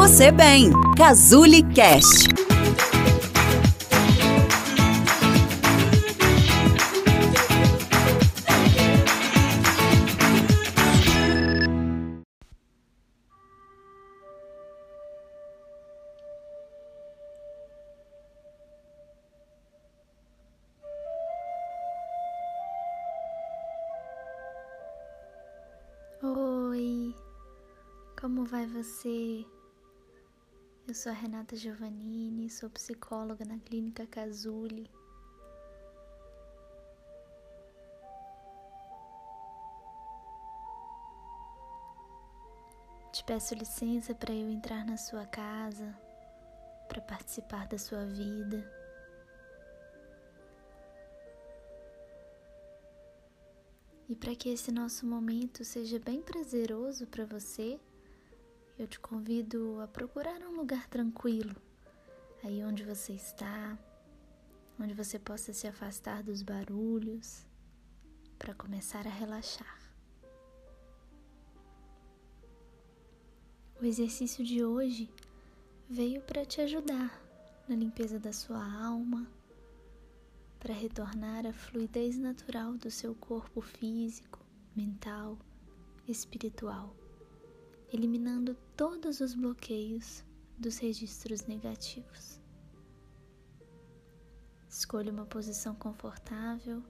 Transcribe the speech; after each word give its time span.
você 0.00 0.32
bem. 0.32 0.70
Cazuli 0.96 1.62
Cast. 1.74 2.26
Oi, 26.22 27.14
como 28.18 28.46
vai 28.46 28.66
você? 28.66 29.44
Eu 30.90 30.94
sou 30.94 31.12
a 31.12 31.14
Renata 31.14 31.54
Giovannini, 31.54 32.50
sou 32.50 32.68
psicóloga 32.68 33.44
na 33.44 33.60
Clínica 33.60 34.04
Casuli. 34.08 34.90
Te 43.12 43.22
peço 43.22 43.54
licença 43.54 44.12
para 44.16 44.34
eu 44.34 44.50
entrar 44.50 44.84
na 44.84 44.96
sua 44.96 45.24
casa, 45.26 45.96
para 46.88 47.00
participar 47.00 47.68
da 47.68 47.78
sua 47.78 48.04
vida. 48.04 48.68
E 54.08 54.16
para 54.16 54.34
que 54.34 54.48
esse 54.48 54.72
nosso 54.72 55.06
momento 55.06 55.64
seja 55.64 56.00
bem 56.00 56.20
prazeroso 56.20 57.06
para 57.06 57.24
você, 57.24 57.78
eu 58.80 58.88
te 58.88 58.98
convido 58.98 59.78
a 59.82 59.86
procurar 59.86 60.40
um 60.40 60.56
lugar 60.56 60.88
tranquilo, 60.88 61.54
aí 62.42 62.64
onde 62.64 62.82
você 62.82 63.12
está, 63.12 63.78
onde 64.80 64.94
você 64.94 65.18
possa 65.18 65.52
se 65.52 65.66
afastar 65.66 66.22
dos 66.22 66.40
barulhos, 66.40 67.44
para 68.38 68.54
começar 68.54 69.06
a 69.06 69.10
relaxar. 69.10 69.78
O 73.78 73.84
exercício 73.84 74.42
de 74.42 74.64
hoje 74.64 75.10
veio 75.86 76.22
para 76.22 76.46
te 76.46 76.62
ajudar 76.62 77.20
na 77.68 77.76
limpeza 77.76 78.18
da 78.18 78.32
sua 78.32 78.64
alma, 78.82 79.30
para 80.58 80.72
retornar 80.72 81.44
à 81.44 81.52
fluidez 81.52 82.16
natural 82.16 82.78
do 82.78 82.90
seu 82.90 83.14
corpo 83.14 83.60
físico, 83.60 84.40
mental, 84.74 85.38
espiritual 86.08 86.96
eliminando 87.92 88.54
todos 88.76 89.20
os 89.20 89.34
bloqueios 89.34 90.24
dos 90.56 90.78
registros 90.78 91.42
negativos. 91.46 92.40
Escolha 94.68 95.12
uma 95.12 95.26
posição 95.26 95.74
confortável, 95.74 96.84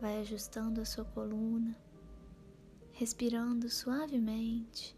vai 0.00 0.20
ajustando 0.20 0.82
a 0.82 0.84
sua 0.84 1.04
coluna, 1.04 1.74
respirando 2.92 3.70
suavemente, 3.70 4.94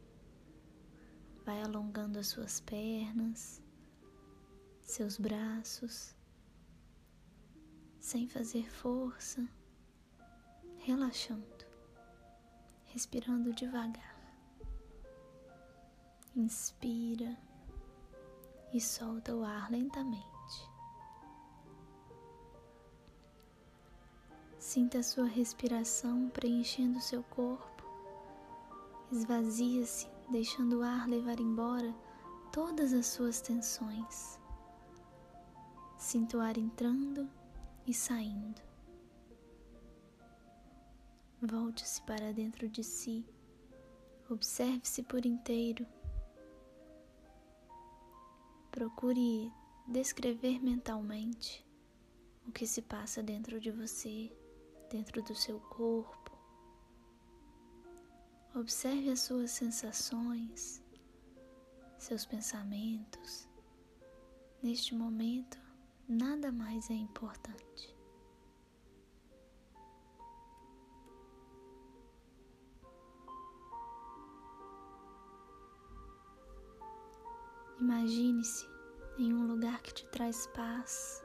vai 1.45 1.63
alongando 1.63 2.19
as 2.19 2.27
suas 2.27 2.61
pernas, 2.61 3.63
seus 4.83 5.17
braços, 5.17 6.15
sem 8.01 8.29
fazer 8.29 8.69
força, 8.69 9.48
relaxando, 10.79 11.65
respirando 12.87 13.53
devagar. 13.53 14.16
Inspira 16.37 17.34
e 18.70 18.79
solta 18.79 19.34
o 19.34 19.42
ar 19.42 19.70
lentamente. 19.70 20.70
Sinta 24.58 24.98
a 24.98 25.02
sua 25.02 25.24
respiração 25.24 26.29
preenchendo 26.29 27.01
seu 27.01 27.23
corpo. 27.23 27.83
Esvazia-se, 29.11 30.07
deixando 30.30 30.80
o 30.80 30.83
ar 30.83 31.08
levar 31.08 31.41
embora 31.41 31.95
todas 32.53 32.92
as 32.92 33.07
suas 33.07 33.41
tensões. 33.41 34.39
Sinta 35.97 36.36
o 36.36 36.41
ar 36.41 36.58
entrando 36.58 37.30
e 37.86 37.95
saindo. 37.95 38.61
Volte-se 41.41 42.03
para 42.03 42.30
dentro 42.35 42.68
de 42.68 42.85
si. 42.85 43.24
Observe-se 44.29 45.03
por 45.03 45.24
inteiro 45.24 45.86
Procure 48.77 49.51
descrever 49.89 50.63
mentalmente 50.63 51.67
o 52.47 52.53
que 52.53 52.67
se 52.67 52.83
passa 52.83 53.23
dentro 53.23 53.59
de 53.59 53.70
você, 53.70 54.31
dentro 54.91 55.23
do 55.23 55.35
seu 55.35 55.59
corpo. 55.59 56.39
Observe 58.55 59.09
as 59.09 59.20
suas 59.20 59.51
sensações, 59.51 60.85
seus 61.97 62.27
pensamentos. 62.27 63.48
Neste 64.63 64.95
momento, 64.95 65.59
nada 66.07 66.53
mais 66.53 66.91
é 66.91 66.95
importante. 66.95 67.95
Imagine-se 77.79 78.67
em 79.19 79.35
um 79.35 79.47
lugar 79.47 79.83
que 79.83 79.92
te 79.92 80.07
traz 80.07 80.47
paz. 80.47 81.23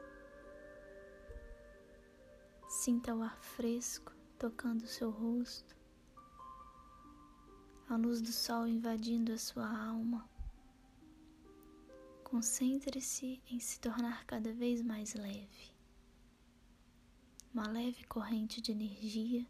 Sinta 2.68 3.14
o 3.14 3.22
ar 3.22 3.42
fresco 3.42 4.12
tocando 4.38 4.82
o 4.82 4.86
seu 4.86 5.10
rosto, 5.10 5.74
a 7.88 7.96
luz 7.96 8.20
do 8.20 8.30
sol 8.30 8.66
invadindo 8.66 9.32
a 9.32 9.38
sua 9.38 9.66
alma. 9.66 10.28
Concentre-se 12.22 13.42
em 13.50 13.58
se 13.58 13.80
tornar 13.80 14.26
cada 14.26 14.52
vez 14.52 14.82
mais 14.82 15.14
leve. 15.14 15.72
Uma 17.54 17.66
leve 17.66 18.04
corrente 18.04 18.60
de 18.60 18.72
energia 18.72 19.46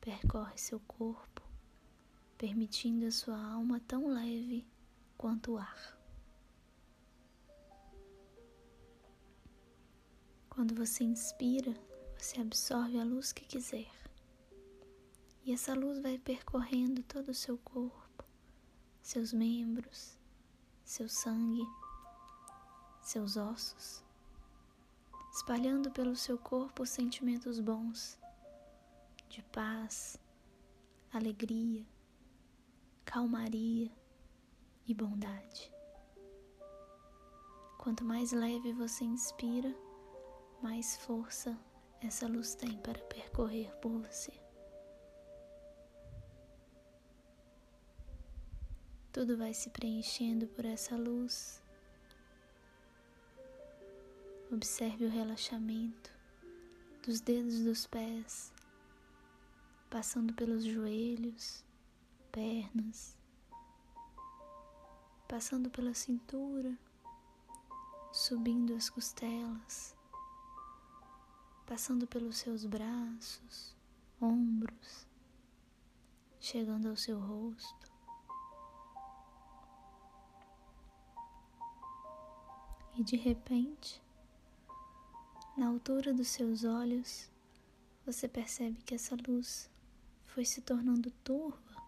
percorre 0.00 0.56
seu 0.56 0.80
corpo, 0.80 1.42
permitindo 2.38 3.04
a 3.06 3.10
sua 3.10 3.38
alma 3.38 3.78
tão 3.80 4.08
leve 4.08 4.66
quanto 5.18 5.52
o 5.52 5.58
ar. 5.58 5.93
Quando 10.54 10.72
você 10.72 11.02
inspira, 11.02 11.74
você 12.16 12.40
absorve 12.40 12.96
a 13.00 13.02
luz 13.02 13.32
que 13.32 13.44
quiser. 13.44 13.90
E 15.44 15.52
essa 15.52 15.74
luz 15.74 15.98
vai 15.98 16.16
percorrendo 16.16 17.02
todo 17.02 17.30
o 17.30 17.34
seu 17.34 17.58
corpo, 17.58 18.24
seus 19.02 19.32
membros, 19.32 20.16
seu 20.84 21.08
sangue, 21.08 21.66
seus 23.02 23.36
ossos, 23.36 24.04
espalhando 25.32 25.90
pelo 25.90 26.14
seu 26.14 26.38
corpo 26.38 26.86
sentimentos 26.86 27.58
bons 27.58 28.16
de 29.28 29.42
paz, 29.42 30.16
alegria, 31.12 31.84
calmaria 33.04 33.90
e 34.86 34.94
bondade. 34.94 35.72
Quanto 37.76 38.04
mais 38.04 38.30
leve 38.30 38.72
você 38.72 39.02
inspira, 39.02 39.74
mais 40.64 40.96
força 40.96 41.54
essa 42.00 42.26
luz 42.26 42.54
tem 42.54 42.74
para 42.78 42.98
percorrer 43.00 43.70
por 43.82 44.00
você. 44.00 44.32
Tudo 49.12 49.36
vai 49.36 49.52
se 49.52 49.68
preenchendo 49.68 50.46
por 50.46 50.64
essa 50.64 50.96
luz. 50.96 51.62
Observe 54.50 55.04
o 55.04 55.10
relaxamento 55.10 56.10
dos 57.02 57.20
dedos 57.20 57.60
dos 57.60 57.86
pés, 57.86 58.50
passando 59.90 60.32
pelos 60.32 60.64
joelhos, 60.64 61.62
pernas, 62.32 63.18
passando 65.28 65.68
pela 65.68 65.92
cintura, 65.92 66.74
subindo 68.14 68.74
as 68.74 68.88
costelas 68.88 69.93
passando 71.66 72.06
pelos 72.06 72.36
seus 72.38 72.64
braços, 72.64 73.74
ombros, 74.20 75.06
chegando 76.38 76.88
ao 76.88 76.96
seu 76.96 77.18
rosto. 77.18 77.92
E 82.96 83.02
de 83.02 83.16
repente, 83.16 84.02
na 85.56 85.68
altura 85.68 86.12
dos 86.12 86.28
seus 86.28 86.64
olhos, 86.64 87.30
você 88.04 88.28
percebe 88.28 88.82
que 88.82 88.94
essa 88.94 89.16
luz 89.26 89.70
foi 90.26 90.44
se 90.44 90.60
tornando 90.60 91.10
turva, 91.10 91.82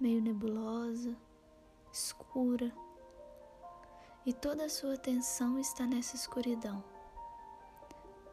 meio 0.00 0.20
nebulosa, 0.20 1.16
escura, 1.92 2.74
e 4.26 4.32
toda 4.32 4.64
a 4.64 4.68
sua 4.68 4.94
atenção 4.94 5.58
está 5.58 5.86
nessa 5.86 6.16
escuridão. 6.16 6.95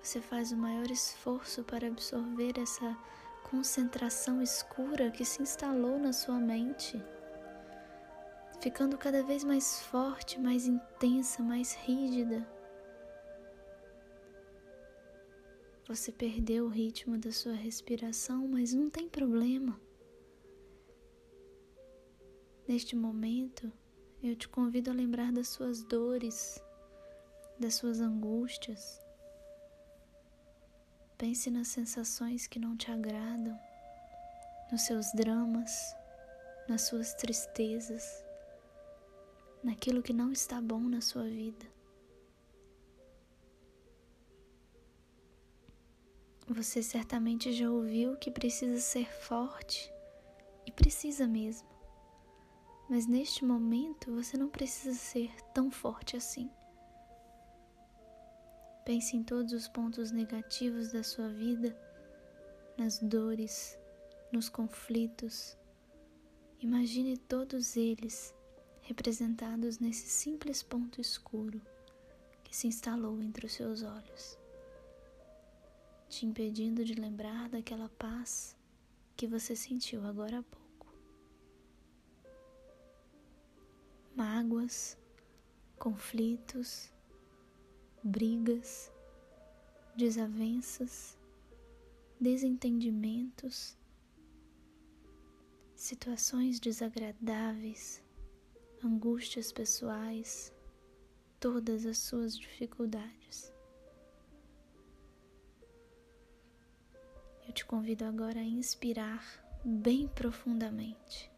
Você 0.03 0.19
faz 0.19 0.51
o 0.51 0.57
maior 0.57 0.91
esforço 0.91 1.63
para 1.63 1.88
absorver 1.88 2.59
essa 2.59 2.94
concentração 3.50 4.41
escura 4.41 5.09
que 5.09 5.23
se 5.23 5.41
instalou 5.41 5.97
na 5.97 6.11
sua 6.11 6.38
mente, 6.41 7.01
ficando 8.59 8.97
cada 8.97 9.23
vez 9.23 9.45
mais 9.45 9.79
forte, 9.83 10.38
mais 10.41 10.67
intensa, 10.67 11.41
mais 11.41 11.73
rígida. 11.75 12.45
Você 15.88 16.11
perdeu 16.11 16.65
o 16.65 16.69
ritmo 16.69 17.17
da 17.17 17.31
sua 17.31 17.53
respiração, 17.53 18.45
mas 18.45 18.73
não 18.73 18.89
tem 18.89 19.07
problema. 19.07 19.79
Neste 22.67 22.94
momento, 22.94 23.71
eu 24.21 24.35
te 24.35 24.50
convido 24.50 24.91
a 24.91 24.94
lembrar 24.94 25.31
das 25.31 25.47
suas 25.47 25.81
dores, 25.81 26.61
das 27.57 27.75
suas 27.75 28.01
angústias, 28.01 29.02
Pense 31.23 31.49
nas 31.49 31.69
sensações 31.69 32.47
que 32.47 32.59
não 32.59 32.75
te 32.75 32.91
agradam, 32.91 33.57
nos 34.69 34.81
seus 34.81 35.09
dramas, 35.13 35.95
nas 36.67 36.81
suas 36.81 37.13
tristezas, 37.13 38.03
naquilo 39.63 40.03
que 40.03 40.11
não 40.11 40.33
está 40.33 40.61
bom 40.61 40.81
na 40.81 40.99
sua 40.99 41.23
vida. 41.23 41.65
Você 46.45 46.83
certamente 46.83 47.53
já 47.53 47.71
ouviu 47.71 48.17
que 48.17 48.29
precisa 48.29 48.81
ser 48.81 49.09
forte 49.09 49.89
e 50.65 50.73
precisa 50.73 51.25
mesmo. 51.25 51.69
Mas 52.89 53.07
neste 53.07 53.45
momento 53.45 54.13
você 54.13 54.35
não 54.35 54.49
precisa 54.49 54.93
ser 54.93 55.33
tão 55.53 55.71
forte 55.71 56.17
assim. 56.17 56.51
Pense 58.85 59.15
em 59.15 59.24
todos 59.24 59.53
os 59.53 59.68
pontos 59.68 60.12
negativos 60.12 60.91
da 60.91 61.03
sua 61.03 61.30
vida, 61.30 61.74
nas 62.77 63.00
dores, 63.00 63.80
nos 64.30 64.50
conflitos. 64.50 65.57
Imagine 66.59 67.18
todos 67.18 67.77
eles 67.77 68.35
representados 68.81 69.80
nesse 69.80 70.09
simples 70.09 70.62
ponto 70.62 71.00
escuro 71.00 71.62
que 72.44 72.56
se 72.56 72.68
instalou 72.68 73.21
entre 73.21 73.45
os 73.45 73.53
seus 73.53 73.83
olhos, 73.83 74.38
te 76.09 76.25
impedindo 76.25 76.83
de 76.83 76.94
lembrar 76.94 77.47
daquela 77.47 77.88
paz 77.88 78.56
que 79.15 79.25
você 79.25 79.56
sentiu 79.56 80.06
agora 80.06 80.39
há 80.39 80.44
pouco. 80.44 80.94
Mágoas, 84.13 84.97
conflitos, 85.79 86.92
brigas, 88.03 88.91
desavenças, 89.95 91.17
desentendimentos, 92.19 93.77
situações 95.73 96.59
desagradáveis, 96.59 98.03
angústias 98.83 99.51
pessoais, 99.51 100.53
todas 101.39 101.85
as 101.85 101.97
suas 101.97 102.38
dificuldades. 102.38 103.53
Eu 107.47 107.53
te 107.53 107.65
convido 107.65 108.05
agora 108.05 108.39
a 108.39 108.44
inspirar 108.44 109.23
bem 109.63 110.07
profundamente. 110.07 111.31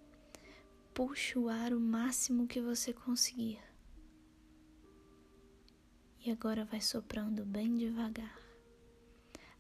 Puxe 0.94 1.38
o 1.38 1.50
ar 1.50 1.74
o 1.74 1.80
máximo 1.80 2.48
que 2.48 2.62
você 2.62 2.94
conseguir. 2.94 3.65
E 6.26 6.32
agora 6.32 6.66
vai 6.66 6.82
soprando 6.82 7.46
bem 7.46 7.76
devagar, 7.76 8.36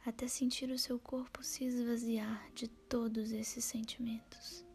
até 0.04 0.28
sentir 0.28 0.72
o 0.72 0.80
seu 0.80 0.98
corpo 0.98 1.44
se 1.44 1.64
esvaziar 1.64 2.52
de 2.56 2.68
todos 2.68 3.32
esses 3.32 3.64
sentimentos. 3.64 4.66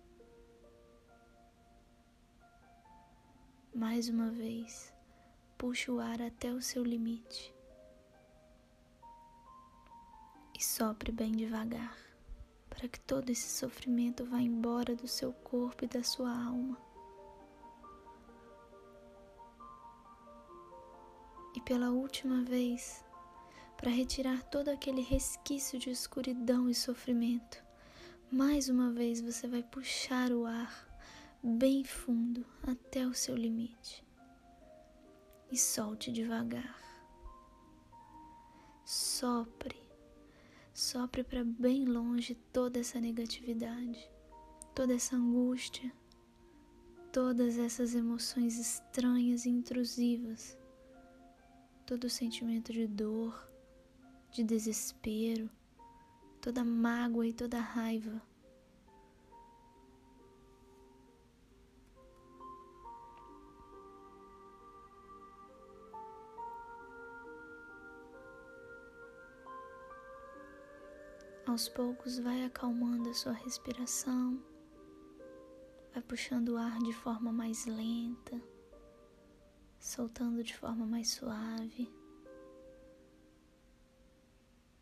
Mais 3.74 4.08
uma 4.08 4.30
vez, 4.30 4.94
puxe 5.58 5.90
o 5.90 5.98
ar 5.98 6.22
até 6.22 6.52
o 6.52 6.62
seu 6.62 6.84
limite 6.84 7.52
e 10.56 10.62
sopre 10.62 11.10
bem 11.10 11.32
devagar, 11.32 11.96
para 12.68 12.86
que 12.86 13.00
todo 13.00 13.30
esse 13.30 13.48
sofrimento 13.48 14.24
vá 14.24 14.40
embora 14.40 14.94
do 14.94 15.08
seu 15.08 15.32
corpo 15.32 15.84
e 15.84 15.88
da 15.88 16.04
sua 16.04 16.30
alma. 16.30 16.89
E 21.54 21.60
pela 21.60 21.90
última 21.90 22.42
vez 22.42 23.04
para 23.76 23.90
retirar 23.90 24.42
todo 24.44 24.68
aquele 24.68 25.00
resquício 25.00 25.78
de 25.78 25.90
escuridão 25.90 26.68
e 26.68 26.74
sofrimento. 26.74 27.64
Mais 28.30 28.68
uma 28.68 28.92
vez 28.92 29.22
você 29.22 29.48
vai 29.48 29.62
puxar 29.62 30.30
o 30.32 30.44
ar 30.44 30.86
bem 31.42 31.82
fundo 31.82 32.44
até 32.62 33.06
o 33.06 33.14
seu 33.14 33.34
limite 33.34 34.04
e 35.50 35.56
solte 35.56 36.12
devagar. 36.12 36.78
Sopre, 38.84 39.80
sopre 40.74 41.24
para 41.24 41.42
bem 41.42 41.86
longe 41.86 42.34
toda 42.52 42.78
essa 42.80 43.00
negatividade, 43.00 44.10
toda 44.74 44.94
essa 44.94 45.16
angústia, 45.16 45.90
todas 47.10 47.56
essas 47.56 47.94
emoções 47.94 48.58
estranhas 48.58 49.46
e 49.46 49.48
intrusivas 49.48 50.59
todo 51.90 52.08
sentimento 52.08 52.72
de 52.72 52.86
dor, 52.86 53.50
de 54.30 54.44
desespero, 54.44 55.50
toda 56.40 56.64
mágoa 56.64 57.26
e 57.26 57.32
toda 57.32 57.58
raiva. 57.58 58.22
Aos 71.44 71.68
poucos 71.68 72.20
vai 72.20 72.44
acalmando 72.44 73.10
a 73.10 73.14
sua 73.14 73.32
respiração, 73.32 74.40
vai 75.92 76.02
puxando 76.04 76.50
o 76.50 76.56
ar 76.56 76.78
de 76.78 76.92
forma 76.92 77.32
mais 77.32 77.66
lenta 77.66 78.40
soltando 79.80 80.44
de 80.44 80.54
forma 80.54 80.86
mais 80.86 81.08
suave. 81.08 81.90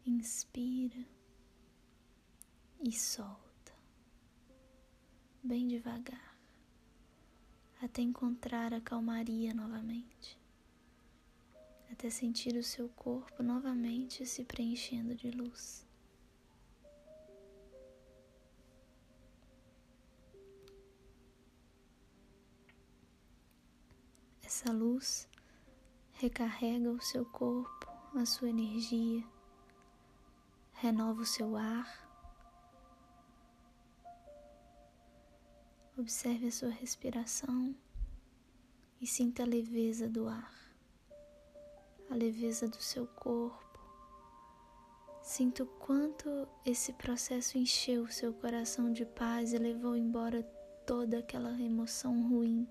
Inspira 0.04 1.06
e 2.80 2.90
solta, 2.92 3.72
bem 5.42 5.68
devagar, 5.68 6.36
até 7.80 8.02
encontrar 8.02 8.72
a 8.72 8.80
calmaria 8.80 9.52
novamente, 9.54 10.38
até 11.92 12.10
sentir 12.10 12.56
o 12.56 12.64
seu 12.64 12.88
corpo 12.88 13.42
novamente 13.42 14.24
se 14.26 14.44
preenchendo 14.44 15.14
de 15.14 15.30
luz. 15.30 15.87
Essa 24.60 24.72
luz 24.72 25.28
recarrega 26.14 26.90
o 26.90 27.00
seu 27.00 27.24
corpo, 27.24 27.86
a 28.16 28.26
sua 28.26 28.50
energia, 28.50 29.24
renova 30.72 31.22
o 31.22 31.24
seu 31.24 31.56
ar. 31.56 31.86
Observe 35.96 36.48
a 36.48 36.50
sua 36.50 36.70
respiração 36.70 37.72
e 39.00 39.06
sinta 39.06 39.44
a 39.44 39.46
leveza 39.46 40.08
do 40.08 40.26
ar, 40.26 40.52
a 42.10 42.16
leveza 42.16 42.66
do 42.66 42.82
seu 42.82 43.06
corpo. 43.06 43.78
Sinta 45.22 45.62
o 45.62 45.66
quanto 45.66 46.48
esse 46.66 46.92
processo 46.94 47.56
encheu 47.56 48.02
o 48.02 48.12
seu 48.12 48.34
coração 48.34 48.92
de 48.92 49.06
paz 49.06 49.52
e 49.52 49.58
levou 49.58 49.96
embora 49.96 50.42
toda 50.84 51.20
aquela 51.20 51.52
emoção 51.60 52.28
ruim. 52.28 52.68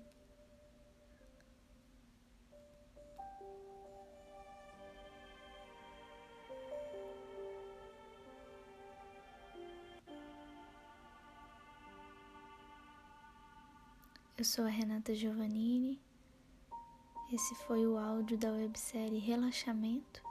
Eu 14.38 14.44
sou 14.44 14.64
a 14.64 14.68
Renata 14.68 15.16
Giovannini. 15.16 16.00
Esse 17.32 17.56
foi 17.56 17.84
o 17.88 17.98
áudio 17.98 18.38
da 18.38 18.52
websérie 18.52 19.18
Relaxamento 19.18 20.22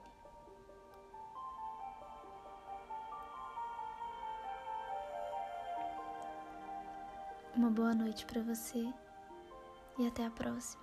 Uma 7.56 7.70
boa 7.70 7.96
noite 7.96 8.26
para 8.26 8.42
você 8.42 8.94
e 9.98 10.06
até 10.06 10.26
a 10.26 10.32
próxima. 10.32 10.83